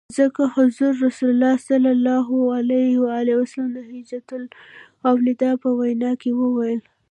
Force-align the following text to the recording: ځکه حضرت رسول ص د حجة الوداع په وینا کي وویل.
ځکه 0.17 0.41
حضرت 0.55 0.95
رسول 1.05 1.41
ص 1.65 1.67
د 3.75 3.77
حجة 3.89 4.25
الوداع 5.15 5.53
په 5.63 5.69
وینا 5.79 6.11
کي 6.21 6.31
وویل. 6.39 6.81